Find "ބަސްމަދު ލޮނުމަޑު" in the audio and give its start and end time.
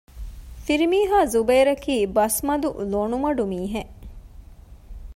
2.15-3.43